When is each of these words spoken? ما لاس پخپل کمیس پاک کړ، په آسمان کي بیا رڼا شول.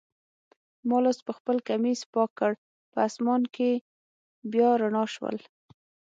ما 0.87 0.97
لاس 1.03 1.19
پخپل 1.27 1.57
کمیس 1.67 1.99
پاک 2.13 2.29
کړ، 2.39 2.51
په 2.91 2.97
آسمان 3.07 3.41
کي 3.55 3.71
بیا 4.51 4.69
رڼا 4.81 5.03
شول. 5.13 5.37